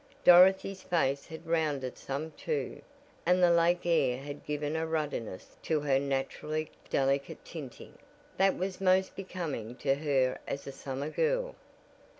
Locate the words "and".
3.23-3.43